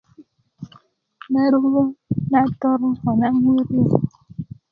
naruö 1.31 1.81
nator 2.31 2.81
ko 3.01 3.09
namurie 3.19 3.85